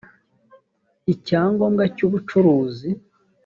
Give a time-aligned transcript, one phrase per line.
[1.13, 2.89] icyangombwa cy ubucuruzi